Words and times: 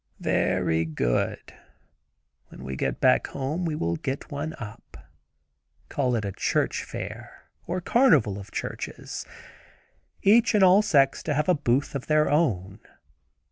"Very 0.19 0.83
good; 0.83 1.53
when 2.47 2.63
we 2.63 2.75
go 2.75 2.91
back 2.91 3.27
home 3.27 3.65
we 3.65 3.75
will 3.75 3.97
get 3.97 4.31
one 4.31 4.55
up; 4.57 4.97
call 5.89 6.15
it 6.15 6.25
a 6.25 6.31
church 6.31 6.83
fair, 6.83 7.43
or 7.67 7.81
carnival 7.81 8.39
of 8.39 8.49
churches. 8.49 9.27
Each 10.23 10.55
and 10.55 10.63
all 10.63 10.81
sects 10.81 11.21
to 11.21 11.35
have 11.35 11.47
a 11.47 11.53
booth 11.53 11.93
of 11.93 12.07
their 12.07 12.31
own. 12.31 12.79